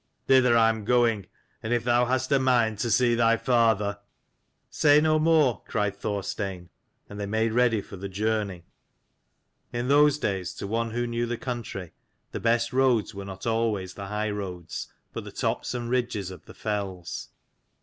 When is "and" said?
1.61-1.71, 7.07-7.19, 15.75-15.87